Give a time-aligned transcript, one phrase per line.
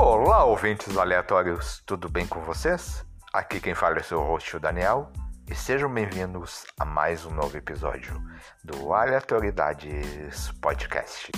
[0.00, 3.04] Olá, ouvintes aleatórios, tudo bem com vocês?
[3.32, 5.10] Aqui quem fala é seu host, Daniel,
[5.50, 8.14] e sejam bem-vindos a mais um novo episódio
[8.62, 11.32] do Aleatoriedades Podcast.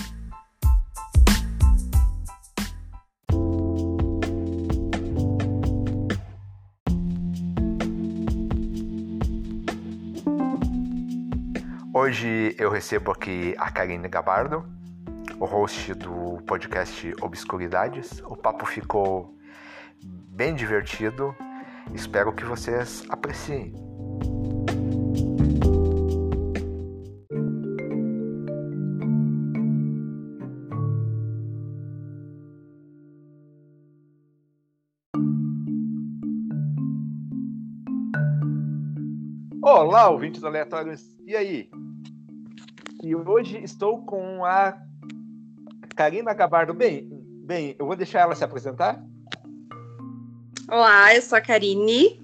[11.91, 14.63] Hoje eu recebo aqui a Karine Gabardo,
[15.39, 15.95] o host
[16.51, 18.21] podcast Obscuridades.
[18.25, 19.33] O papo ficou
[20.03, 21.33] bem divertido.
[21.93, 23.73] Espero que vocês apreciem.
[39.63, 41.01] Olá, ouvintes aleatórios.
[41.25, 41.69] E aí?
[43.01, 44.90] E hoje estou com a
[45.95, 46.73] Karina Gabardo.
[46.73, 47.07] Bem,
[47.45, 49.03] bem, eu vou deixar ela se apresentar.
[50.69, 52.21] Olá, eu sou a Karine.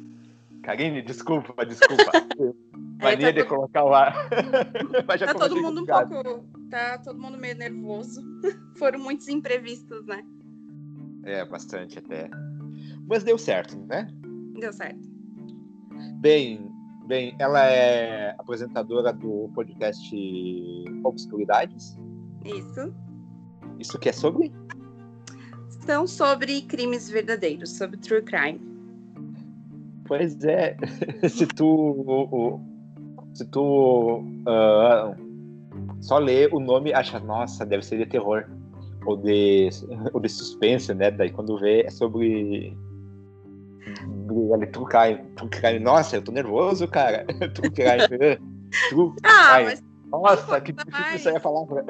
[0.63, 2.11] Karine, desculpa, desculpa.
[3.01, 4.29] Mania é, tá de colocar o ar.
[5.19, 6.43] tá todo mundo um pouco.
[6.69, 8.21] Tá todo mundo meio nervoso.
[8.77, 10.23] Foram muitos imprevistos, né?
[11.23, 12.29] É, bastante até.
[13.07, 14.07] Mas deu certo, né?
[14.59, 15.07] Deu certo.
[16.19, 16.71] Bem,
[17.07, 20.13] Bem, ela é apresentadora do podcast
[21.05, 21.97] Obscuridades.
[22.43, 22.93] Isso.
[23.79, 24.51] Isso que é sobre?
[25.85, 28.59] São sobre crimes verdadeiros, sobre true crime.
[30.05, 30.77] Pois é,
[31.29, 32.59] se tu
[33.33, 35.15] se tu uh,
[36.01, 38.45] só lê o nome acha nossa deve ser de terror
[39.05, 39.69] ou de
[40.13, 41.11] ou de suspense, né?
[41.11, 42.75] Daí quando vê é sobre
[44.27, 45.79] True crime, true crime.
[45.79, 47.25] Nossa, eu tô nervoso, cara.
[47.55, 48.39] True crime.
[48.89, 49.81] True ah, crime.
[50.11, 51.21] Nossa, que difícil mais...
[51.21, 51.85] sair a palavra.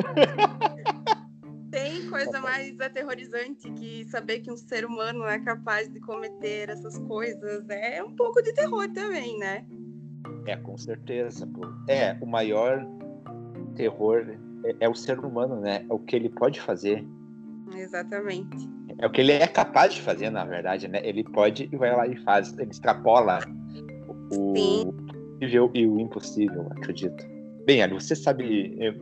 [2.23, 7.69] Coisa mais aterrorizante que saber que um ser humano é capaz de cometer essas coisas.
[7.69, 9.65] É um pouco de terror também, né?
[10.45, 11.45] É, com certeza.
[11.47, 11.61] Pô.
[11.87, 12.85] É, o maior
[13.75, 14.25] terror
[14.63, 15.85] é, é o ser humano, né?
[15.89, 17.05] É o que ele pode fazer.
[17.75, 18.69] Exatamente.
[18.97, 21.01] É o que ele é capaz de fazer, na verdade, né?
[21.03, 22.57] Ele pode e vai lá e faz.
[22.57, 23.39] Ele extrapola
[24.31, 24.53] o
[25.39, 27.36] possível e o impossível, acredito.
[27.67, 28.95] Bem, Ali, você sabe eh,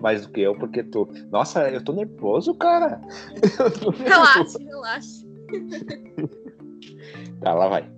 [0.00, 1.08] mais do que eu, porque tu.
[1.32, 3.00] Nossa, eu tô nervoso, cara.
[3.98, 5.26] Relaxa, relaxa.
[7.42, 7.90] tá, lá vai.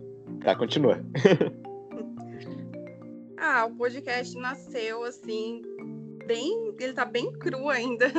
[0.42, 1.04] Tá, continua.
[3.36, 5.60] ah, o podcast nasceu assim
[6.26, 8.10] bem, ele tá bem cru ainda.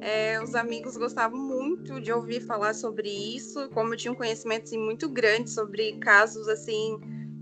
[0.00, 4.66] É, os amigos gostavam muito de ouvir falar sobre isso, como eu tinha um conhecimento
[4.66, 6.96] assim, muito grande sobre casos assim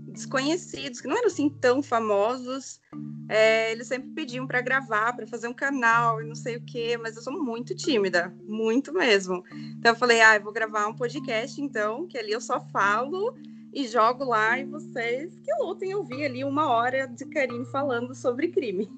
[0.07, 2.81] desconhecidos, que não eram assim tão famosos.
[3.29, 6.97] É, eles sempre pediam para gravar, para fazer um canal e não sei o quê,
[6.97, 9.43] mas eu sou muito tímida, muito mesmo.
[9.77, 13.35] Então eu falei, ah, eu vou gravar um podcast então, que ali eu só falo
[13.71, 18.47] e jogo lá e vocês que lutem ouvir ali uma hora de Karine falando sobre
[18.47, 18.89] crime.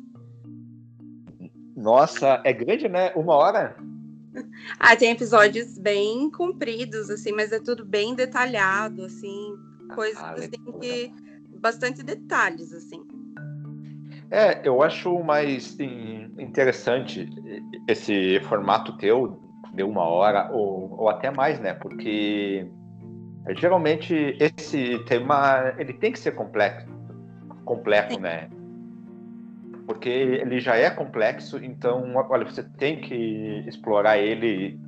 [1.76, 3.12] Nossa, é grande, né?
[3.16, 3.76] Uma hora?
[4.80, 9.58] Ah, tem episódios bem compridos, assim, mas é tudo bem detalhado, assim,
[9.94, 11.12] coisas ah, assim que.
[11.60, 13.04] bastante detalhes, assim.
[14.32, 15.78] É, eu acho mais
[16.40, 17.30] interessante
[17.88, 19.40] esse formato teu,
[19.74, 21.74] de uma hora, ou, ou até mais, né?
[21.74, 22.66] Porque
[23.58, 26.88] geralmente esse tema ele tem que ser complexo,
[27.66, 28.50] completo, né?
[29.92, 34.80] porque ele já é complexo, então, olha, você tem que explorar ele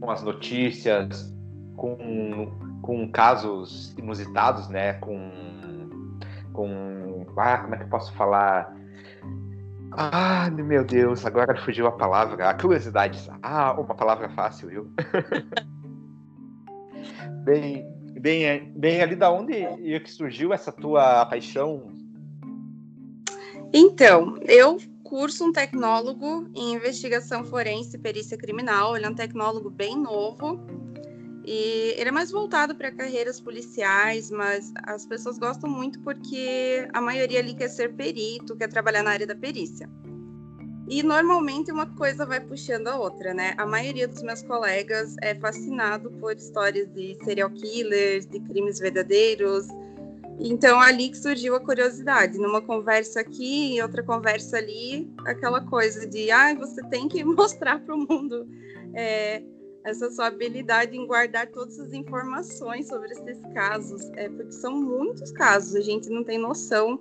[0.00, 1.32] com as notícias,
[1.76, 2.50] com,
[2.82, 4.94] com casos inusitados, né?
[4.94, 5.30] Com,
[6.52, 6.99] com.
[7.36, 8.74] Ah, como é que eu posso falar?
[9.92, 12.48] Ah, meu Deus, agora fugiu a palavra.
[12.48, 13.30] A curiosidade.
[13.42, 14.92] Ah, uma palavra fácil, viu?
[17.44, 17.86] bem,
[18.20, 19.54] bem, bem ali da onde
[20.00, 22.00] que surgiu essa tua paixão
[23.72, 28.96] então, eu curso um tecnólogo em investigação forense e perícia criminal.
[28.96, 30.60] Ele é um tecnólogo bem novo
[31.44, 37.00] e ele é mais voltado para carreiras policiais, mas as pessoas gostam muito porque a
[37.00, 39.88] maioria ali quer ser perito, quer trabalhar na área da perícia.
[40.88, 43.54] E normalmente uma coisa vai puxando a outra, né?
[43.56, 49.68] A maioria dos meus colegas é fascinado por histórias de serial killers, de crimes verdadeiros,
[50.42, 56.06] então, ali que surgiu a curiosidade, numa conversa aqui e outra conversa ali, aquela coisa
[56.06, 58.48] de, ah, você tem que mostrar para o mundo
[58.94, 59.42] é,
[59.84, 65.30] essa sua habilidade em guardar todas as informações sobre esses casos, é, porque são muitos
[65.32, 66.98] casos, a gente não tem noção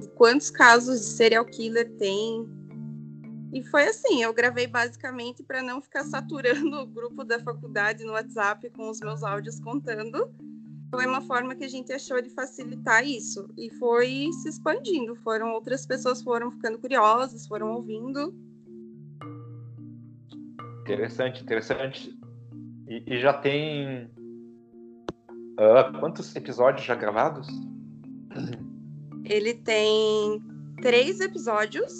[0.00, 2.48] de quantos casos de serial killer tem.
[3.52, 8.12] E foi assim, eu gravei basicamente para não ficar saturando o grupo da faculdade no
[8.12, 10.30] WhatsApp com os meus áudios contando.
[10.90, 15.14] Foi uma forma que a gente achou de facilitar isso e foi se expandindo.
[15.16, 18.34] Foram outras pessoas foram ficando curiosas, foram ouvindo.
[20.88, 22.18] Interessante, interessante.
[22.88, 24.10] E, e já tem
[25.60, 27.46] uh, quantos episódios já gravados?
[29.22, 30.42] Ele tem
[30.80, 31.92] três episódios.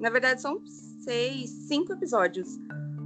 [0.00, 0.62] Na verdade, são
[1.00, 2.48] seis, cinco episódios.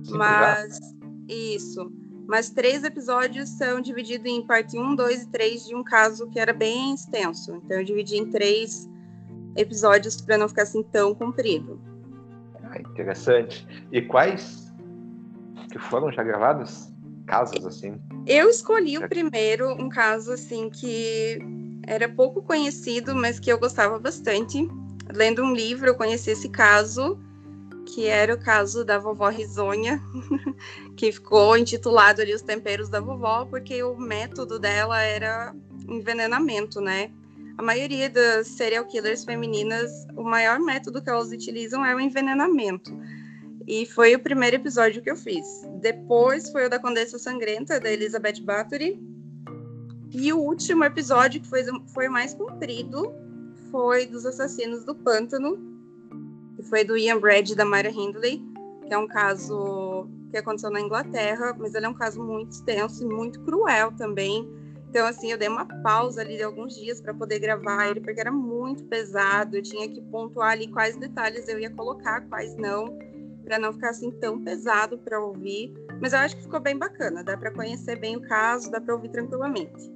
[0.04, 1.06] Cinco mas já?
[1.26, 1.90] isso.
[2.28, 6.38] Mas três episódios são divididos em parte 1, 2 e 3 de um caso que
[6.38, 7.56] era bem extenso.
[7.56, 8.86] Então eu dividi em três
[9.56, 11.80] episódios para não ficar assim tão comprido.
[12.62, 13.66] Ah, interessante.
[13.90, 14.67] E quais
[15.70, 16.88] que foram já gravados?
[17.26, 18.00] Casos assim?
[18.26, 21.38] Eu escolhi o primeiro, um caso assim que
[21.86, 24.66] era pouco conhecido, mas que eu gostava bastante.
[25.14, 27.18] Lendo um livro, eu conheci esse caso,
[27.86, 30.00] que era o caso da vovó Risonha,
[30.96, 35.54] que ficou intitulado ali Os Temperos da Vovó, porque o método dela era
[35.88, 37.10] envenenamento, né?
[37.56, 42.96] A maioria das serial killers femininas, o maior método que elas utilizam é o envenenamento.
[43.68, 45.44] E foi o primeiro episódio que eu fiz.
[45.82, 48.98] Depois foi o da Condessa Sangrenta, da Elizabeth Bathory.
[50.10, 51.62] E o último episódio, que foi,
[51.92, 53.12] foi mais comprido,
[53.70, 55.58] foi dos Assassinos do Pântano,
[56.56, 58.42] que foi do Ian Brad e da Myra Hindley,
[58.86, 63.04] que é um caso que aconteceu na Inglaterra, mas ele é um caso muito extenso
[63.04, 64.48] e muito cruel também.
[64.88, 68.18] Então, assim, eu dei uma pausa ali de alguns dias para poder gravar ele, porque
[68.18, 72.96] era muito pesado, eu tinha que pontuar ali quais detalhes eu ia colocar, quais não
[73.48, 75.72] para não ficar assim tão pesado para ouvir.
[76.00, 78.94] Mas eu acho que ficou bem bacana, dá para conhecer bem o caso, dá para
[78.94, 79.90] ouvir tranquilamente.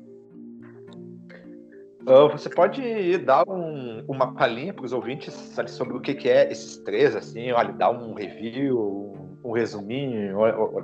[2.02, 6.28] Uh, você pode dar um, uma palhinha para os ouvintes sabe, sobre o que, que,
[6.28, 9.14] é esses três, assim, olha, dar um review,
[9.44, 10.38] um resuminho,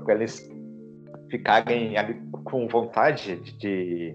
[0.05, 0.49] para eles
[1.29, 4.15] ficarem ali, com vontade de,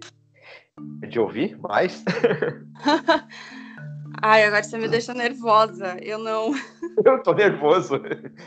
[1.09, 2.05] de ouvir mais?
[4.21, 5.97] Ai, agora você me deixa nervosa.
[6.01, 6.51] Eu não.
[7.03, 7.95] Eu tô nervoso.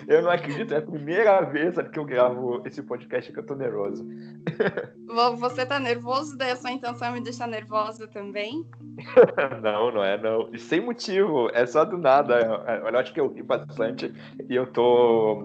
[0.07, 0.73] Eu não acredito.
[0.73, 4.07] É a primeira vez que eu gravo esse podcast que eu tô nervoso.
[5.39, 6.37] Você tá nervoso?
[6.37, 8.65] Daí a sua intenção é me deixar nervosa também?
[9.63, 10.49] Não, não é, não.
[10.53, 11.51] E sem motivo.
[11.53, 12.39] É só do nada.
[12.39, 14.13] Eu acho que eu ri bastante
[14.49, 15.43] e eu tô.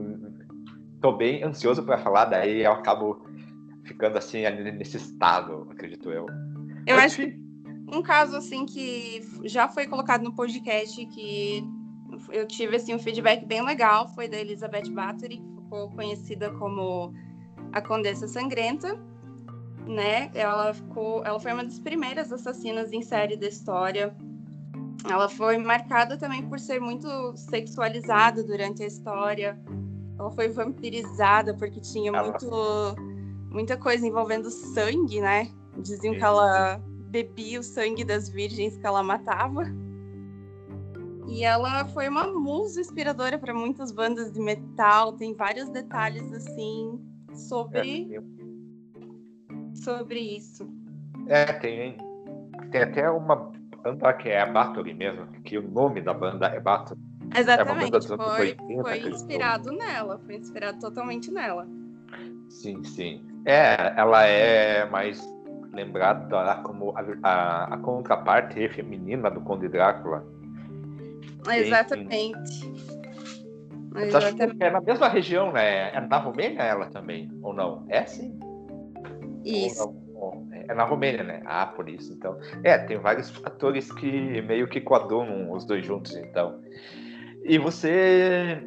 [1.01, 3.25] tô bem ansioso para falar, daí eu acabo
[3.83, 6.25] ficando assim nesse estado, acredito eu.
[6.87, 7.50] Eu Mas, acho que
[7.91, 11.63] um caso assim que já foi colocado no podcast que
[12.29, 17.13] eu tive assim um feedback bem legal foi da Elizabeth Bathory, que ficou conhecida como
[17.73, 18.99] a Condessa Sangrenta,
[19.85, 20.31] né?
[20.33, 24.15] Ela ficou, ela foi uma das primeiras assassinas em série da história.
[25.09, 29.59] Ela foi marcada também por ser muito sexualizada durante a história.
[30.17, 32.49] Ela foi vampirizada porque tinha muito
[33.49, 35.51] muita coisa envolvendo sangue, né?
[35.77, 36.81] Diziam que ela
[37.11, 39.63] bebia o sangue das virgens que ela matava.
[41.27, 45.13] E ela foi uma musa inspiradora para muitas bandas de metal.
[45.13, 46.99] Tem vários detalhes assim
[47.33, 48.21] sobre é,
[49.75, 50.67] sobre isso.
[51.27, 51.97] É, tem
[52.71, 53.51] tem até uma
[53.83, 56.99] banda que é a Bathory mesmo, que o nome da banda é Bathory.
[57.35, 61.65] Exatamente, é foi, 80, foi inspirado nela, foi inspirado totalmente nela.
[62.49, 63.25] Sim, sim.
[63.45, 65.25] É, ela é mais
[65.73, 70.25] lembrada como a, a, a, contraparte feminina do Conde Drácula.
[71.49, 72.71] Exatamente.
[74.15, 75.93] Acho que é na mesma região, né?
[75.93, 77.85] É na Romênia ela também, ou não?
[77.89, 78.39] É sim?
[79.43, 79.93] Isso.
[80.67, 81.41] É na Romênia, né?
[81.45, 82.37] Ah, por isso, então.
[82.63, 86.59] É, tem vários fatores que meio que coadunam os dois juntos, então.
[87.43, 88.61] E você...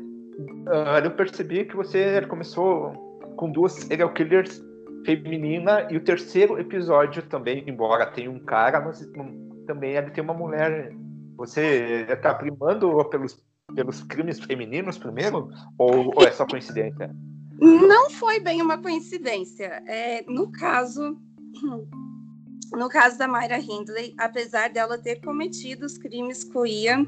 [0.66, 2.92] Uh, eu percebi que você começou
[3.36, 4.60] com duas serial killers
[5.04, 9.06] feminina e o terceiro episódio também, embora tenha um cara, mas
[9.66, 10.92] também ele tem uma mulher.
[11.36, 13.38] Você está primando pelos,
[13.74, 15.50] pelos crimes femininos primeiro?
[15.78, 17.14] Ou, ou, é só coincidência?
[17.60, 19.82] Não foi bem uma coincidência.
[19.86, 21.16] É, no caso.
[22.72, 27.06] No caso da Mayra Hindley, apesar dela ter cometido os crimes com Ian,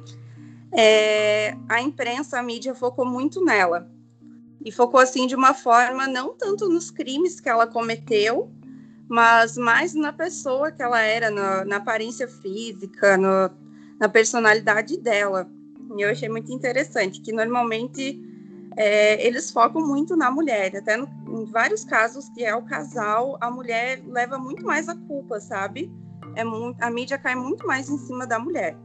[0.73, 3.91] é, a imprensa, a mídia focou muito nela
[4.67, 8.51] e focou assim de uma forma não tanto nos crimes que ela cometeu,
[9.09, 13.49] mas mais na pessoa que ela era, na, na aparência física, no,
[14.01, 15.49] na personalidade dela.
[15.97, 18.21] E eu achei muito interessante que normalmente
[18.77, 23.39] é, eles focam muito na mulher, até no, em vários casos que é o casal,
[23.41, 25.89] a mulher leva muito mais a culpa, sabe?
[26.35, 28.77] É muito, a mídia cai muito mais em cima da mulher.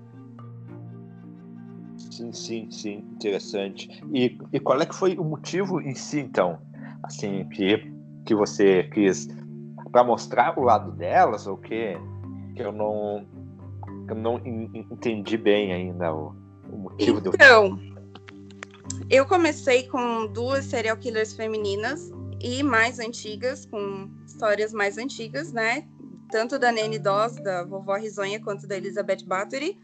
[2.21, 3.89] Sim, sim, sim, interessante.
[4.13, 6.59] E, e qual é que foi o motivo em si, então,
[7.01, 7.91] assim, que,
[8.25, 9.27] que você quis
[9.91, 11.97] para mostrar o lado delas ou que
[12.55, 13.25] que eu não
[14.07, 16.35] eu não entendi bem ainda o,
[16.71, 17.79] o motivo então, do Então,
[19.09, 25.87] eu comecei com duas serial killers femininas e mais antigas, com histórias mais antigas, né?
[26.29, 29.77] Tanto da Nanny Doss, da vovó Risonha, quanto da Elizabeth Bathory.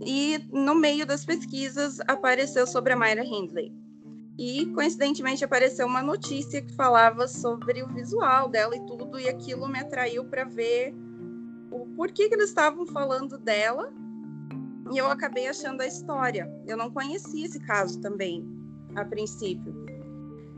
[0.00, 3.72] E no meio das pesquisas apareceu sobre a Myra Hindley.
[4.36, 9.68] E coincidentemente apareceu uma notícia que falava sobre o visual dela e tudo, e aquilo
[9.68, 10.92] me atraiu para ver
[11.70, 13.92] o porquê que eles estavam falando dela.
[14.92, 16.50] E eu acabei achando a história.
[16.66, 18.44] Eu não conhecia esse caso também,
[18.96, 19.72] a princípio.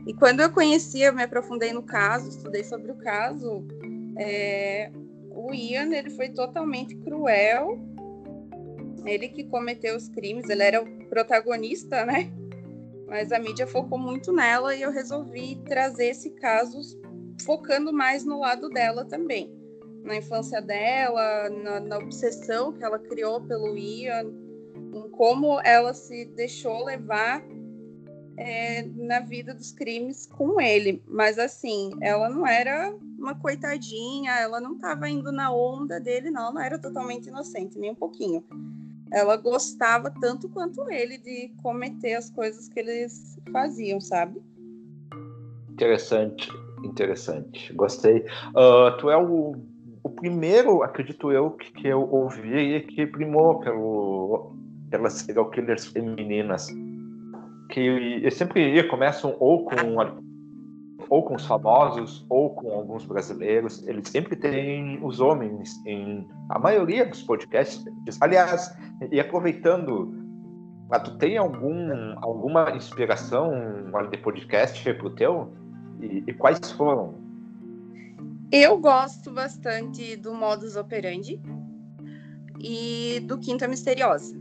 [0.07, 3.63] E quando eu conheci, eu me aprofundei no caso, estudei sobre o caso,
[4.17, 4.91] é,
[5.31, 7.77] o Ian ele foi totalmente cruel.
[9.05, 12.31] Ele que cometeu os crimes, ele era o protagonista, né?
[13.07, 16.79] Mas a mídia focou muito nela e eu resolvi trazer esse caso
[17.43, 19.53] focando mais no lado dela também.
[20.03, 24.25] Na infância dela, na, na obsessão que ela criou pelo Ian,
[24.93, 27.43] em como ela se deixou levar
[28.37, 31.03] é, na vida dos crimes com ele.
[31.07, 36.53] Mas assim, ela não era uma coitadinha, ela não estava indo na onda dele, não,
[36.53, 38.45] não era totalmente inocente, nem um pouquinho.
[39.11, 44.41] Ela gostava tanto quanto ele de cometer as coisas que eles faziam, sabe?
[45.69, 46.49] Interessante,
[46.83, 47.73] interessante.
[47.73, 48.25] Gostei.
[48.49, 49.55] Uh, tu é o,
[50.03, 54.55] o primeiro, acredito eu, que, que eu ouvi e que primou pelo,
[54.89, 56.67] pelas serial killers femininas
[57.69, 59.99] que sempre começam ou com
[61.09, 63.85] ou com os famosos ou com alguns brasileiros.
[63.87, 67.85] Eles sempre têm os homens em a maioria dos podcasts.
[68.19, 68.75] Aliás,
[69.11, 70.13] e aproveitando,
[70.91, 73.51] ah, tu tem algum alguma inspiração
[74.09, 75.53] de podcast para o teu?
[76.01, 77.15] E, e quais foram?
[78.51, 81.41] Eu gosto bastante do modus operandi
[82.59, 84.35] e do Quinta Misteriosa.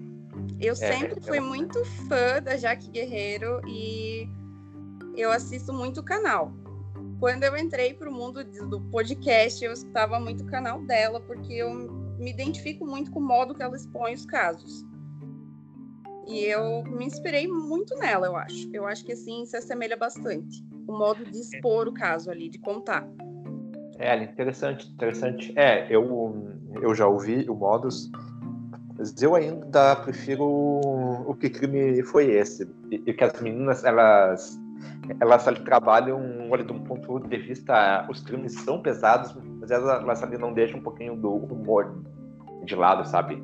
[0.61, 4.29] Eu é, sempre fui muito fã da Jaque Guerreiro e
[5.17, 6.53] eu assisto muito o canal.
[7.19, 11.55] Quando eu entrei para o mundo do podcast, eu escutava muito o canal dela, porque
[11.55, 11.73] eu
[12.19, 14.85] me identifico muito com o modo que ela expõe os casos.
[16.27, 18.69] E eu me inspirei muito nela, eu acho.
[18.73, 20.65] Eu acho que assim se assemelha bastante.
[20.87, 23.09] O modo de expor o caso ali, de contar.
[23.99, 25.53] É, interessante, interessante.
[25.57, 28.11] É, eu, eu já ouvi o Modus
[28.99, 32.69] mas eu ainda prefiro o que crime foi esse.
[32.91, 34.59] E, e que as meninas, elas
[35.21, 40.03] elas ali trabalham olha, de um ponto de vista os crimes são pesados mas elas,
[40.03, 42.03] elas ali não deixam um pouquinho do humor
[42.65, 43.43] de lado sabe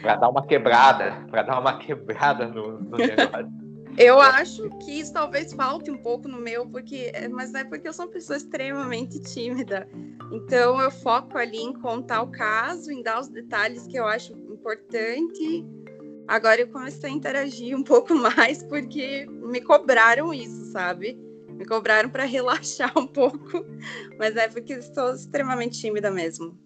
[0.00, 3.60] para dar uma quebrada para dar uma quebrada no, no negócio
[3.98, 7.92] eu acho que isso talvez falte um pouco no meu, porque, mas é porque eu
[7.92, 9.88] sou uma pessoa extremamente tímida.
[10.32, 14.32] Então eu foco ali em contar o caso, em dar os detalhes que eu acho
[14.32, 15.66] importante.
[16.30, 21.18] Agora eu comecei a interagir um pouco mais porque me cobraram isso, sabe?
[21.48, 23.66] Me cobraram para relaxar um pouco,
[24.16, 26.56] mas é porque estou extremamente tímida mesmo.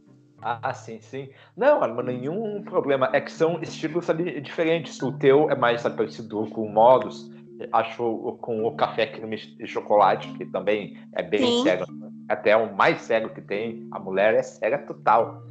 [0.43, 1.31] Ah, sim, sim.
[1.57, 3.09] Não, mas nenhum problema.
[3.15, 5.01] É que são estilos ali diferentes.
[5.01, 7.31] O teu é mais sabe, parecido com modos.
[7.73, 11.63] Acho com o café creme de chocolate, que também é bem sim.
[11.63, 11.87] sério.
[12.29, 13.89] Até o mais sério que tem.
[13.93, 15.43] A mulher é séria total.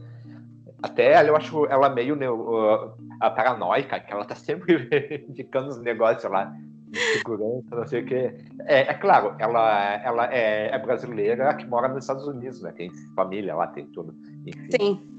[0.84, 2.94] Até eu acho ela meio uh,
[3.30, 4.90] paranoica, que ela tá sempre
[5.30, 6.56] indicando os negócios lá
[6.88, 8.36] de segurança, não sei o quê.
[8.62, 12.72] É, é claro, ela, ela é, é, brasileira que mora nos Estados Unidos, né?
[12.72, 14.16] Tem família lá, tem tudo.
[14.46, 14.68] Enfim.
[14.80, 15.14] Sim.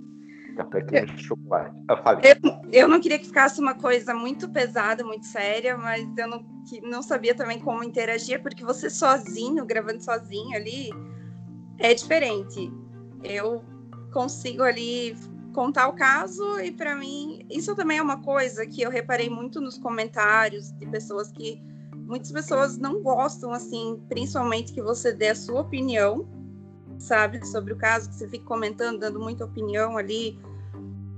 [2.23, 6.29] Eu, eu, eu, não queria que ficasse uma coisa muito pesada, muito séria, mas eu
[6.29, 10.91] não, que, não sabia também como interagir, porque você sozinho, gravando sozinho ali,
[11.79, 12.73] é diferente.
[13.25, 13.65] Eu
[14.13, 15.17] consigo ali
[15.55, 19.61] contar o caso e para mim isso também é uma coisa que eu reparei muito
[19.61, 21.63] nos comentários de pessoas que
[22.07, 26.29] muitas pessoas não gostam assim, principalmente que você dê a sua opinião,
[26.99, 30.39] sabe, sobre o caso, que você fique comentando, dando muita opinião ali.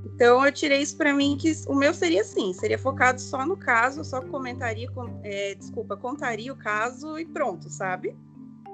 [0.04, 3.56] Então eu tirei isso para mim que o meu seria assim, seria focado só no
[3.56, 4.88] caso, só comentaria,
[5.22, 8.16] é, desculpa, contaria o caso e pronto, sabe?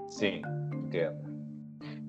[0.08, 0.42] Sim,
[0.72, 1.22] entendo.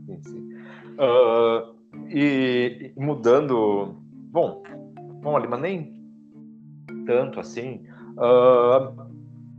[0.06, 0.54] Sim, sim.
[1.00, 1.73] Uh,
[2.10, 3.96] e, mudando.
[4.32, 4.64] Bom,
[5.22, 5.94] bom ali, mas nem
[7.06, 7.86] tanto assim.
[8.18, 9.14] Uh,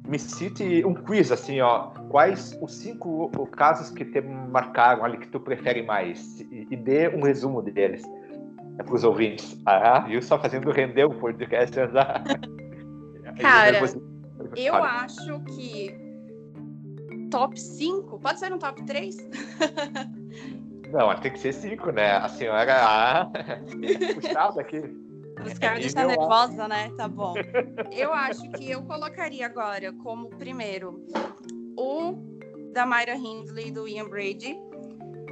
[0.09, 1.91] me cite um quiz assim, ó.
[2.11, 6.41] Quais os cinco casos que te marcaram ali que tu prefere mais?
[6.41, 8.05] E, e dê um resumo deles
[8.79, 9.61] é para os ouvintes.
[9.65, 10.21] Ah, viu?
[10.23, 12.25] Só fazendo render o podcast já.
[13.41, 13.81] Cara,
[14.57, 15.95] eu acho que
[17.31, 19.17] top 5, pode ser um top 3?
[20.95, 22.13] Não, tem que ser 5, né?
[22.13, 23.29] A senhora
[24.15, 24.79] puxada aqui.
[25.45, 26.89] Os caras deixam nervosa, né?
[26.97, 27.35] Tá bom.
[27.91, 31.05] Eu acho que eu colocaria agora como primeiro
[31.77, 32.15] o
[32.73, 34.57] da Myra Hindley e do Ian Brady.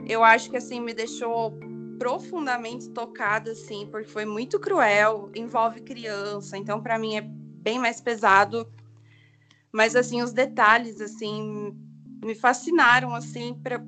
[0.09, 1.57] Eu acho que assim me deixou
[1.97, 8.00] profundamente tocada assim, porque foi muito cruel, envolve criança, então para mim é bem mais
[8.00, 8.66] pesado.
[9.71, 11.73] Mas assim, os detalhes assim
[12.21, 13.81] me fascinaram assim para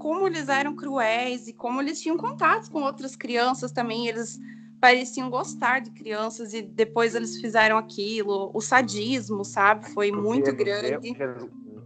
[0.00, 4.40] como eles eram cruéis e como eles tinham contatos com outras crianças também, eles
[4.80, 9.92] pareciam gostar de crianças e depois eles fizeram aquilo, o sadismo, sabe?
[9.92, 11.12] Foi muito grande.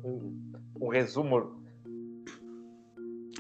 [0.05, 0.33] Um,
[0.81, 1.53] um resumo.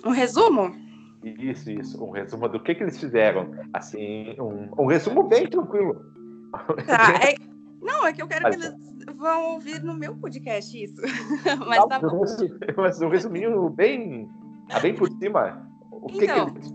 [0.04, 0.74] Um resumo?
[1.22, 2.04] Isso, isso.
[2.04, 3.52] Um resumo do que, que eles fizeram.
[3.72, 6.04] Assim, um, um resumo bem tranquilo.
[6.84, 7.34] Tá, é...
[7.80, 11.00] Não, é que eu quero Mas, que eles vão ouvir no meu podcast isso.
[11.68, 12.24] Mas tá bom.
[12.76, 14.28] Mas um resuminho bem,
[14.80, 15.68] bem por cima.
[15.90, 16.74] O que, então, que eles...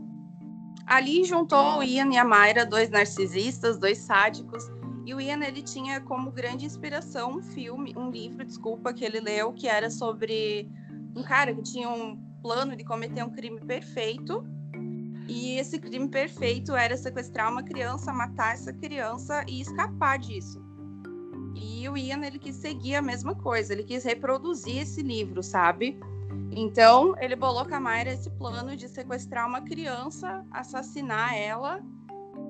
[0.85, 4.63] Ali juntou o Ian e a Mayra, dois narcisistas, dois sádicos.
[5.05, 9.19] E o Ian ele tinha como grande inspiração um filme, um livro, desculpa, que ele
[9.19, 10.69] leu, que era sobre
[11.15, 14.43] um cara que tinha um plano de cometer um crime perfeito.
[15.27, 20.59] E esse crime perfeito era sequestrar uma criança, matar essa criança e escapar disso.
[21.55, 25.99] E o Ian ele quis seguir a mesma coisa, ele quis reproduzir esse livro, sabe?
[26.51, 31.81] Então, ele bolou com a Mayra esse plano de sequestrar uma criança, assassinar ela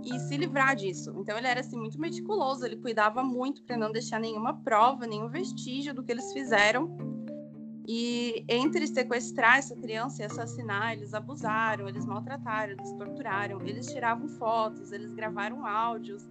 [0.03, 1.13] e se livrar disso.
[1.17, 5.29] Então, ele era assim muito meticuloso, ele cuidava muito para não deixar nenhuma prova, nenhum
[5.29, 6.97] vestígio do que eles fizeram.
[7.87, 14.27] E entre sequestrar essa criança e assassinar, eles abusaram, eles maltrataram, eles torturaram, eles tiravam
[14.27, 16.23] fotos, eles gravaram áudios.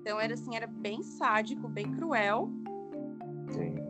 [0.00, 2.50] Então era assim, era bem sádico, bem cruel.
[3.50, 3.85] Sim.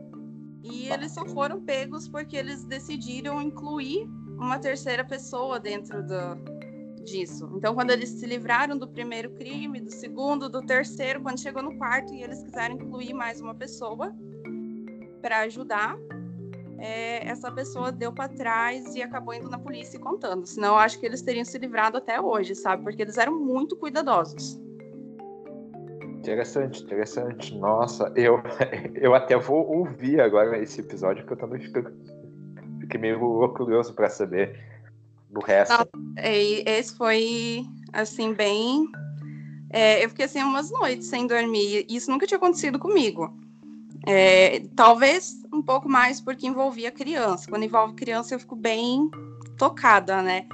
[0.71, 7.49] E eles só foram pegos porque eles decidiram incluir uma terceira pessoa dentro do, disso.
[7.55, 11.77] Então, quando eles se livraram do primeiro crime, do segundo, do terceiro, quando chegou no
[11.77, 14.13] quarto e eles quiseram incluir mais uma pessoa
[15.21, 15.97] para ajudar,
[16.77, 20.45] é, essa pessoa deu para trás e acabou indo na polícia e contando.
[20.45, 22.83] Senão, eu acho que eles teriam se livrado até hoje, sabe?
[22.83, 24.61] Porque eles eram muito cuidadosos.
[26.27, 27.55] Interessante, interessante.
[27.55, 28.41] Nossa, eu,
[28.95, 31.89] eu até vou ouvir agora esse episódio, porque eu também fico,
[32.81, 34.59] fiquei meio curioso para saber
[35.29, 35.87] do resto.
[36.17, 38.89] esse foi, assim, bem.
[39.69, 41.85] É, eu fiquei assim umas noites sem dormir.
[41.89, 43.33] Isso nunca tinha acontecido comigo.
[44.05, 47.49] É, talvez um pouco mais porque envolvia criança.
[47.49, 49.09] Quando envolve criança, eu fico bem
[49.57, 50.45] tocada, né?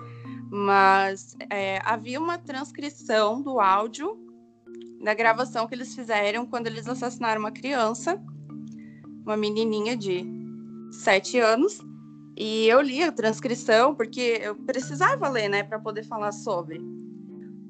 [0.51, 4.22] Mas é, havia uma transcrição do áudio
[5.03, 8.21] da gravação que eles fizeram quando eles assassinaram uma criança,
[9.25, 10.25] uma menininha de
[10.91, 11.79] sete anos.
[12.35, 16.81] E eu li a transcrição porque eu precisava ler, né, para poder falar sobre.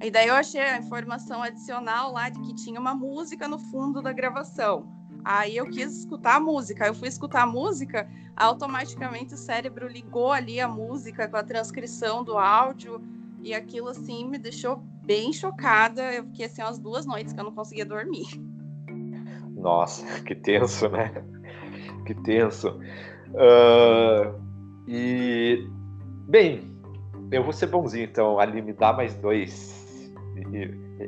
[0.02, 4.02] E daí eu achei a informação adicional lá de que tinha uma música no fundo
[4.02, 4.88] da gravação.
[5.26, 6.86] Aí eu quis escutar a música.
[6.86, 12.24] Eu fui escutar a música, automaticamente o cérebro ligou ali a música com a transcrição
[12.24, 13.02] do áudio
[13.41, 16.13] e aquilo assim me deixou bem chocada.
[16.13, 18.28] Eu fiquei assim umas duas noites que eu não conseguia dormir.
[19.56, 21.12] Nossa, que tenso, né?
[22.06, 22.80] Que tenso.
[23.30, 24.39] Uh,
[24.88, 25.68] e
[26.28, 26.74] bem,
[27.32, 30.12] eu vou ser bonzinho, então, ali me dá mais dois.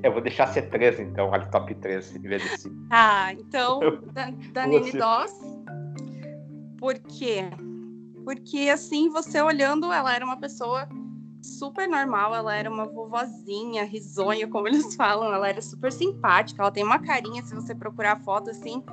[0.03, 2.71] Eu vou deixar ser três, então, ali top 3, em vez de.
[2.89, 3.79] Ah, então,
[4.13, 5.33] da, da Nini Doss.
[6.79, 7.49] Por quê?
[8.23, 10.87] Porque, assim, você olhando, ela era uma pessoa
[11.45, 16.71] super normal, ela era uma vovozinha, risonha, como eles falam, ela era super simpática, ela
[16.71, 18.83] tem uma carinha, se você procurar a foto assim,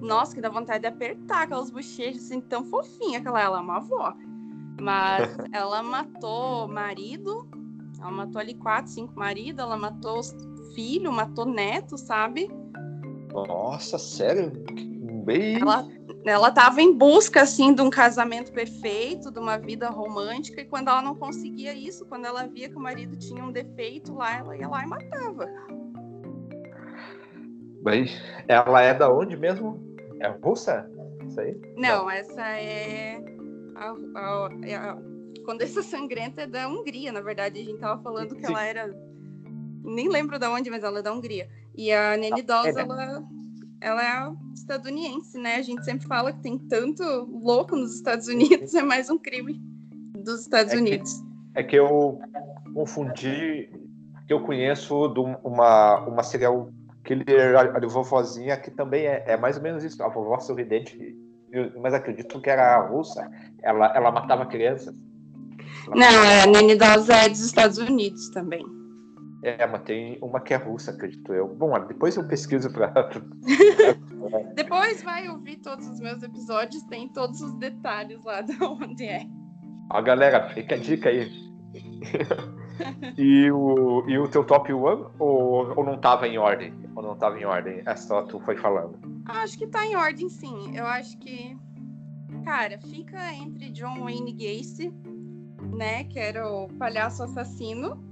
[0.00, 3.60] nossa, que dá vontade de apertar aquelas bochechas assim, tão fofinha que ela, ela é
[3.60, 4.14] uma avó.
[4.80, 7.48] Mas ela matou marido,
[8.00, 10.20] ela matou ali quatro, cinco maridos, ela matou
[10.74, 12.50] filho, matou neto, sabe?
[13.32, 14.52] Nossa, sério?
[15.24, 15.60] Bem...
[15.60, 15.86] Ela
[16.24, 20.88] ela estava em busca assim de um casamento perfeito, de uma vida romântica, e quando
[20.88, 24.56] ela não conseguia isso, quando ela via que o marido tinha um defeito lá, ela
[24.56, 25.46] ia lá e matava.
[27.82, 28.06] Bem,
[28.46, 29.80] ela é da onde mesmo?
[30.20, 30.90] É russa?
[31.26, 31.58] Isso aí?
[31.76, 32.10] Não, não.
[32.10, 33.18] essa é
[33.74, 34.98] a, a, é a,
[35.46, 37.60] Condessa Sangrenta é da Hungria, na verdade.
[37.60, 38.52] A gente tava falando que Sim.
[38.52, 38.94] ela era.
[39.82, 41.48] Nem lembro da onde, mas ela é da Hungria.
[41.74, 42.82] E a Nene Dosa, é, né?
[42.82, 43.24] ela
[43.80, 45.56] ela é estadunidense, né?
[45.56, 49.60] A gente sempre fala que tem tanto louco nos Estados Unidos, é mais um crime
[50.14, 51.12] dos Estados é Unidos.
[51.54, 52.20] Que, é que eu
[52.74, 53.70] confundi,
[54.26, 56.70] que eu conheço de uma, uma serial
[57.02, 57.24] aquele
[57.56, 61.16] a, a vovozinha que também é, é, mais ou menos isso, a vovó sorridente,
[61.80, 63.28] mas acredito que era russa,
[63.62, 64.94] ela, ela matava crianças.
[65.86, 66.42] Ela Não, matava...
[66.42, 68.79] a Nene Dawes é dos Estados Unidos também.
[69.42, 71.48] É, mas tem uma que é russa, acredito eu.
[71.48, 72.92] Bom, depois eu pesquiso para.
[74.54, 79.26] depois vai ouvir todos os meus episódios, tem todos os detalhes lá de onde é.
[79.90, 81.30] Ó, galera, fica a dica aí.
[83.16, 86.74] e, o, e o teu top one ou, ou não tava em ordem?
[86.94, 87.82] Ou não tava em ordem?
[87.86, 88.98] É só tu foi falando.
[89.26, 90.76] Acho que tá em ordem, sim.
[90.76, 91.56] Eu acho que.
[92.44, 94.92] Cara, fica entre John Wayne Gacy,
[95.72, 96.04] né?
[96.04, 98.09] Que era o palhaço assassino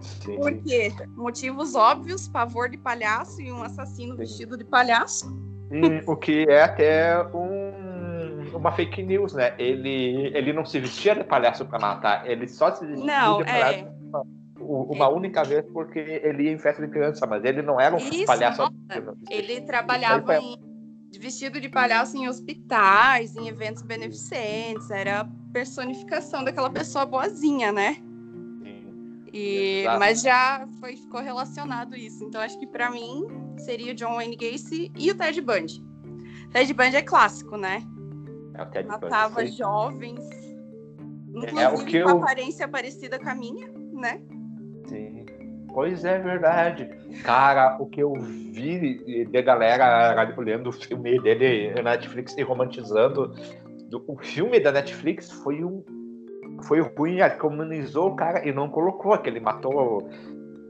[0.00, 0.90] Sim, Por quê?
[0.90, 1.06] Sim.
[1.16, 4.18] Motivos óbvios, pavor de palhaço e um assassino sim.
[4.18, 5.26] vestido de palhaço.
[5.70, 9.54] Hum, o que é até um, uma fake news, né?
[9.58, 13.44] Ele, ele não se vestia de palhaço para matar, ele só se vestia não, de
[13.44, 13.92] palhaço é...
[14.08, 14.24] uma,
[14.60, 15.08] uma é...
[15.08, 18.26] única vez porque ele ia em festa de criança, mas ele não era um Isso,
[18.26, 18.62] palhaço.
[18.62, 20.36] Nossa, ele trabalhava foi...
[20.38, 20.66] em,
[21.18, 27.96] vestido de palhaço em hospitais, em eventos beneficentes, era a personificação daquela pessoa boazinha, né?
[29.38, 32.24] E, mas já foi, ficou relacionado isso.
[32.24, 33.26] Então acho que para mim
[33.58, 35.84] seria o John Wayne Gacy e o Ted Bundy.
[36.52, 37.82] Ted Bundy é clássico, né?
[38.54, 40.24] É o Ted Matava Bundy, jovens,
[41.28, 42.16] inclusive é, o que com eu...
[42.16, 44.22] aparência parecida com a minha, né?
[44.88, 45.26] Sim.
[45.74, 46.88] Pois é verdade.
[47.22, 53.34] Cara, o que eu vi de galera olhando o filme dele na Netflix e romantizando,
[54.08, 55.84] o filme da Netflix foi um
[56.64, 60.08] foi ruim, comunizou o cara e não colocou, que ele matou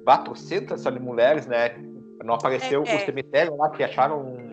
[0.05, 1.77] 400 ali, mulheres, né?
[2.25, 2.97] Não apareceu é, é.
[2.97, 4.47] o cemitério lá que acharam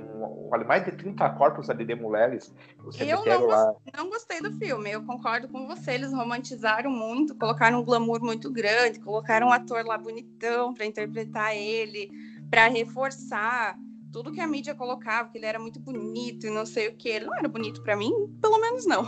[0.68, 2.54] mais de 30 corpos ali de mulheres.
[3.00, 3.74] eu não, lá.
[3.98, 5.94] não gostei do filme, eu concordo com você.
[5.94, 11.56] Eles romantizaram muito, colocaram um glamour muito grande, colocaram um ator lá bonitão para interpretar
[11.56, 12.12] ele,
[12.50, 13.76] para reforçar
[14.12, 17.10] tudo que a mídia colocava, que ele era muito bonito e não sei o que.
[17.10, 19.04] Ele não era bonito para mim, pelo menos não.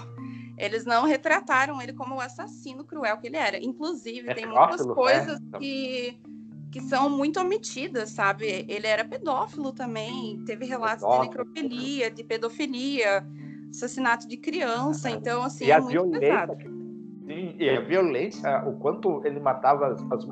[0.57, 3.57] Eles não retrataram ele como o assassino cruel que ele era.
[3.57, 5.57] Inclusive, é tem muitas coisas é.
[5.57, 6.17] que,
[6.71, 8.65] que são muito omitidas, sabe?
[8.67, 11.23] Ele era pedófilo também, teve relatos pedófilo.
[11.23, 13.27] de necrofilia, de pedofilia,
[13.69, 16.55] assassinato de criança, então, assim, e é muito pesado.
[17.25, 20.27] Sim, e a violência, o quanto ele matava as, as,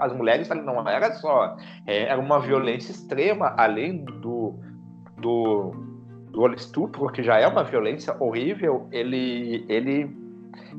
[0.00, 1.56] as mulheres, não era só...
[1.86, 4.58] É, era uma violência extrema, além do...
[5.18, 5.87] do
[6.46, 10.16] do estupro, que já é uma violência horrível, ele, ele,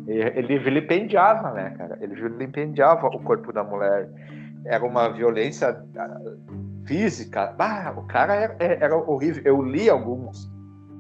[0.08, 1.98] ele vilipendiava, né, cara?
[2.00, 4.10] Ele vilipendiava o corpo da mulher.
[4.65, 6.19] Era uma violência ah,
[6.86, 7.56] física.
[7.58, 9.41] Ah, o cara era, era horrível.
[9.43, 10.50] Eu li alguns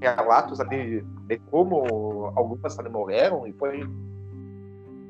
[0.01, 3.83] relatos ali de como algumas ali morreram e foi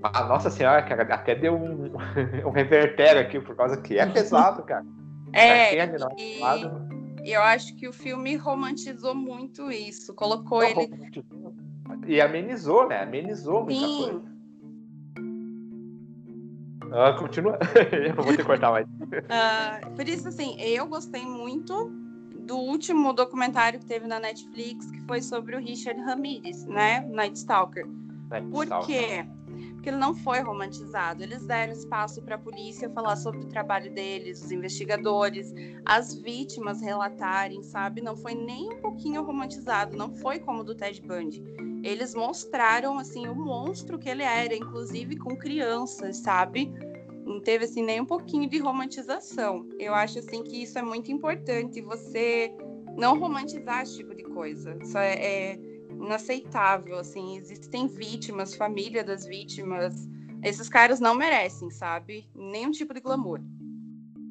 [0.02, 1.92] a Nossa Senhora, cara, até deu um,
[2.46, 4.86] um revertério aqui, por causa que é pesado, cara.
[5.34, 6.89] É, é e
[7.24, 10.14] eu acho que o filme romantizou muito isso.
[10.14, 10.90] Colocou Não, ele.
[12.08, 13.02] E amenizou, né?
[13.02, 14.04] Amenizou muita Sim.
[14.04, 14.40] coisa.
[16.92, 17.58] Ah, continua.
[18.08, 18.88] eu vou ter que cortar mais.
[18.88, 21.92] Uh, por isso, assim, eu gostei muito
[22.50, 27.02] do último documentário que teve na Netflix, que foi sobre o Richard Ramirez, né?
[27.02, 27.86] Night Stalker.
[28.30, 28.88] Night Por Stalker.
[28.88, 29.26] quê?
[29.80, 31.24] Porque ele não foi romantizado.
[31.24, 35.54] Eles deram espaço para a polícia falar sobre o trabalho deles, os investigadores,
[35.86, 38.02] as vítimas relatarem, sabe?
[38.02, 41.42] Não foi nem um pouquinho romantizado, não foi como o do Ted Bundy.
[41.82, 46.70] Eles mostraram assim o monstro que ele era, inclusive com crianças, sabe?
[47.26, 49.66] Não teve assim nem um pouquinho de romantização.
[49.80, 52.54] Eu acho assim que isso é muito importante, você
[52.98, 54.78] não romantizar esse tipo de coisa.
[54.82, 55.69] Isso é, é
[56.00, 60.10] inaceitável, assim, existem vítimas, família das vítimas,
[60.44, 62.30] esses caras não merecem, sabe?
[62.34, 63.40] Nenhum tipo de glamour.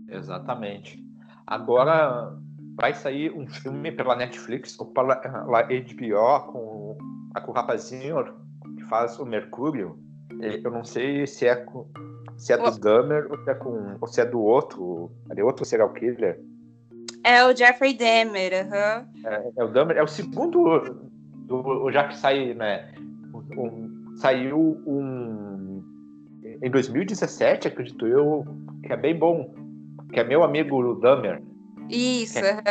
[0.08, 1.04] Exatamente.
[1.46, 2.36] Agora
[2.74, 6.98] vai sair um filme pela Netflix ou pela, pela HBO com,
[7.44, 8.24] com o rapazinho
[8.76, 9.98] que faz o Mercúrio.
[10.40, 11.86] Eu não sei se é com,
[12.36, 12.78] se é do oh.
[12.78, 16.40] Dahmer ou se é, com, ou se é do outro, é outro serial killer.
[17.24, 19.26] É o Jeffrey Dahmer, uhum.
[19.26, 21.07] é, é o Dahmer, é o segundo
[21.48, 22.92] do, já que sai, né,
[23.56, 25.82] um, saiu um
[26.62, 28.44] em 2017, acredito eu,
[28.84, 29.54] que é bem bom,
[30.12, 31.42] que é meu amigo Dahmer.
[31.88, 32.62] Isso, que é,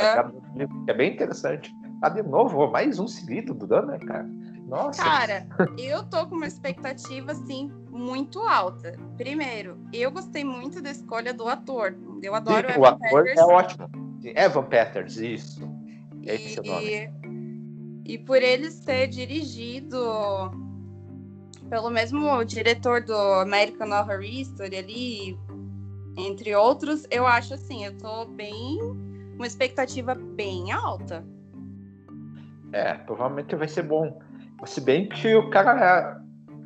[0.87, 1.71] é, bem interessante.
[2.01, 4.27] Ah, de novo, mais um seguido do Dahmer, cara.
[4.67, 5.01] Nossa.
[5.01, 8.93] Cara, eu tô com uma expectativa, assim, muito alta.
[9.15, 11.97] Primeiro, eu gostei muito da escolha do ator.
[12.21, 13.37] Eu adoro Sim, o, o ator Peters.
[13.37, 13.89] é ótimo.
[14.35, 15.61] Evan Peters, isso.
[16.23, 16.57] Esse e...
[16.57, 17.16] é o nome.
[18.07, 19.97] E por ele ser dirigido
[21.69, 25.37] pelo mesmo diretor do American Horror History ali,
[26.17, 28.79] entre outros, eu acho assim, eu tô bem
[29.35, 31.23] uma expectativa bem alta.
[32.71, 34.19] É, provavelmente vai ser bom.
[34.65, 36.21] Se bem que o cara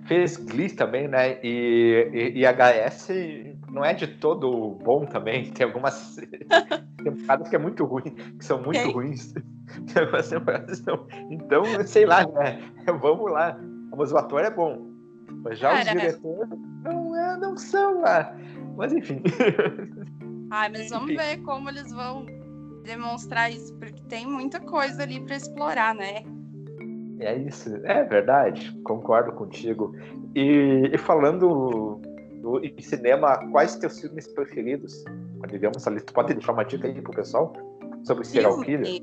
[0.06, 1.40] fez Glee também, né?
[1.44, 3.10] E, e, e HS
[3.72, 5.50] não é de todo bom também.
[5.52, 6.18] Tem algumas
[7.04, 8.92] temporadas que é muito ruim, que são muito Tem.
[8.92, 9.34] ruins.
[11.30, 12.62] Então, sei lá, né?
[12.86, 13.58] Vamos lá.
[13.96, 14.92] Mas o ator é bom.
[15.44, 16.50] Mas já Cara, os diretores
[16.84, 18.36] não, é, não são lá.
[18.76, 19.22] Mas enfim.
[20.52, 22.26] Ai, mas vamos ver como eles vão
[22.84, 26.24] demonstrar isso, porque tem muita coisa ali para explorar, né?
[27.20, 29.96] É isso, é verdade, concordo contigo.
[30.36, 32.02] E, e falando
[32.42, 35.04] do, em cinema, quais teus filmes preferidos?
[35.50, 37.54] Digamos ali, tu pode deixar uma dica aí pro pessoal
[38.04, 39.02] sobre serial killer?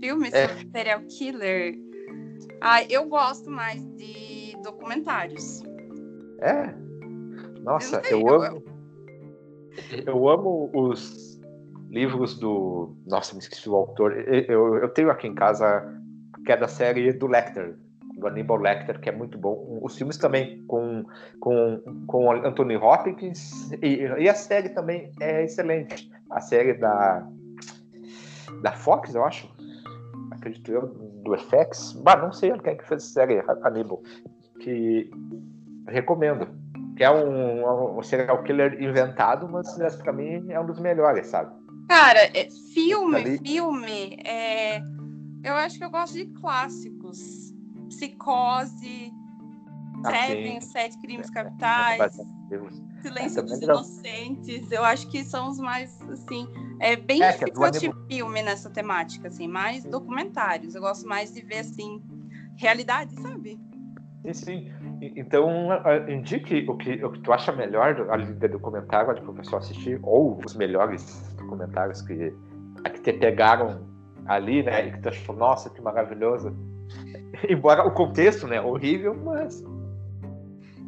[0.00, 0.48] Filmes é.
[0.48, 1.74] sobre serial killer.
[2.60, 5.62] Ah, eu gosto mais de documentários.
[6.40, 6.74] É?
[7.62, 8.64] Nossa, eu, eu amo.
[10.06, 11.38] Eu amo os
[11.90, 12.96] livros do.
[13.06, 14.12] Nossa, me esqueci o autor.
[14.28, 15.82] Eu, eu tenho aqui em casa,
[16.44, 17.76] que é da série do Lecter,
[18.20, 19.80] do Aníbal Lecter, que é muito bom.
[19.82, 21.04] Os filmes também com,
[21.40, 23.72] com, com Anthony Hopkins.
[23.82, 26.10] E, e a série também é excelente.
[26.30, 27.26] A série da,
[28.62, 29.52] da Fox, eu acho.
[30.30, 31.92] Acredito eu, do FX.
[31.92, 34.02] Bah, não sei quem é que fez a série Aníbal.
[34.60, 35.10] Que
[35.88, 36.46] recomendo.
[36.96, 41.50] Que é um, um serial killer inventado, mas para mim é um dos melhores, sabe?
[41.88, 43.38] Cara, é, filme, Ali...
[43.38, 44.80] filme, é...
[45.42, 47.39] eu acho que eu gosto de clássicos.
[47.90, 49.12] Psicose,
[50.04, 54.70] ah, Seven, Sete Crimes é, Capitais, é, Silêncio dos Inocentes.
[54.70, 56.48] Eu acho que são os mais, assim,
[56.80, 60.74] é bem é, difícil assistir filme nessa temática, assim, mais documentários.
[60.74, 62.02] Eu gosto mais de ver, assim,
[62.56, 63.58] realidade, sabe?
[64.24, 64.72] Sim, sim.
[65.16, 65.48] Então,
[66.08, 69.98] indique o que, o que tu acha melhor ali de documentário para o pessoal assistir,
[70.02, 72.32] ou os melhores documentários que,
[72.84, 73.88] que te pegaram
[74.26, 74.86] ali, né?
[74.86, 76.54] E que tu achou, nossa, que maravilhoso.
[77.48, 79.62] Embora o contexto, né, horrível, mas.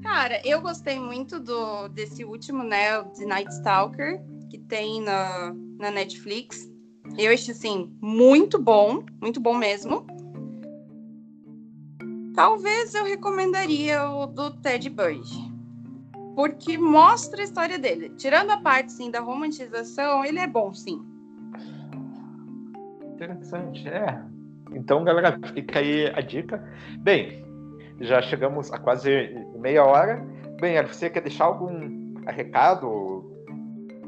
[0.02, 5.54] Cara, eu gostei muito do, desse último, né, o The Night Stalker, que tem na,
[5.78, 6.70] na Netflix.
[7.16, 10.06] Eu achei, assim, muito bom, muito bom mesmo.
[12.34, 15.52] Talvez eu recomendaria o do Ted Bundy.
[16.34, 18.10] Porque mostra a história dele.
[18.16, 21.04] Tirando a parte, sim, da romantização, ele é bom, sim.
[23.14, 24.31] Interessante, é.
[24.74, 26.62] Então, galera, fica aí a dica.
[26.98, 27.44] Bem,
[28.00, 29.10] já chegamos a quase
[29.56, 30.24] meia hora.
[30.60, 33.30] Bem, você quer deixar algum recado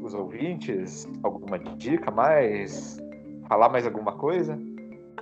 [0.01, 1.07] os ouvintes?
[1.23, 2.97] Alguma dica mais?
[3.47, 4.59] Falar mais alguma coisa?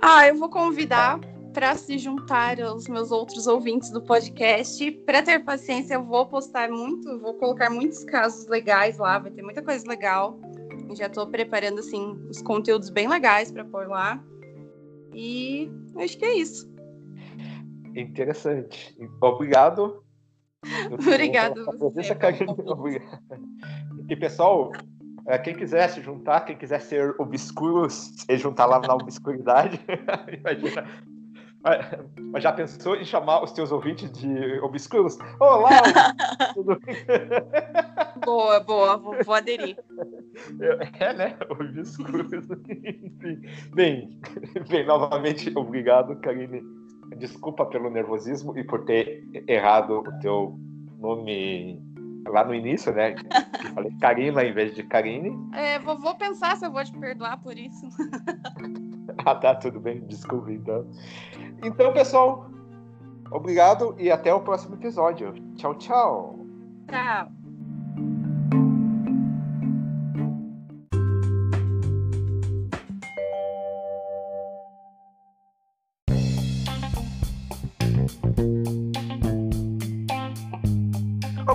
[0.00, 1.20] Ah, eu vou convidar
[1.52, 4.90] para se juntar aos meus outros ouvintes do podcast.
[5.06, 9.42] Para ter paciência, eu vou postar muito, vou colocar muitos casos legais lá, vai ter
[9.42, 10.38] muita coisa legal.
[10.96, 14.22] Já estou preparando assim os conteúdos bem legais para pôr lá.
[15.14, 16.72] E acho que é isso.
[17.94, 18.96] Interessante.
[19.20, 20.02] Obrigado.
[20.92, 21.64] Obrigado.
[21.78, 22.16] Você,
[24.08, 24.72] e pessoal,
[25.26, 29.80] é, quem quiser se juntar, quem quiser ser obscuro, se juntar lá na obscuridade,
[30.38, 30.86] imagina,
[32.30, 35.16] mas já pensou em chamar os teus ouvintes de obscuros?
[35.40, 35.70] Olá!
[36.52, 36.96] tudo bem?
[38.22, 39.76] Boa, boa, vou, vou aderir.
[41.00, 41.36] É, né?
[41.48, 42.46] Obscuros.
[43.74, 44.18] bem,
[44.68, 46.62] bem, novamente, obrigado, Karine.
[47.18, 50.58] Desculpa pelo nervosismo e por ter errado o teu
[50.98, 51.80] nome
[52.28, 53.12] lá no início, né?
[53.12, 55.36] Que falei Karina em vez de Karine.
[55.54, 57.88] É, vou, vou pensar se eu vou te perdoar por isso.
[59.24, 60.90] ah, tá, tudo bem, desculpa então.
[61.62, 62.50] Então, pessoal,
[63.30, 65.34] obrigado e até o próximo episódio.
[65.56, 66.38] Tchau, tchau.
[66.88, 67.43] Tchau.